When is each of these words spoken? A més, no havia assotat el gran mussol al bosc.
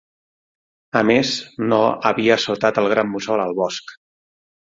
A 1.01 1.03
més, 1.09 1.33
no 1.73 1.81
havia 2.11 2.39
assotat 2.41 2.79
el 2.83 2.91
gran 2.95 3.13
mussol 3.17 3.43
al 3.45 3.57
bosc. 3.63 3.97